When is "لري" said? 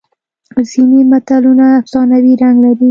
2.63-2.79